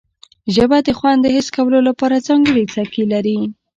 ژبه 0.55 0.77
د 0.87 0.89
خوند 0.97 1.19
د 1.23 1.27
حس 1.35 1.47
کولو 1.55 1.79
لپاره 1.87 2.23
ځانګړي 2.27 2.63
څکي 2.73 3.03
لري 3.13 3.39